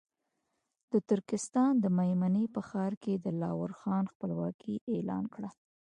[0.91, 5.49] د ترکستان د مېمنې په ښار کې دلاور خان خپلواکي اعلان کړه.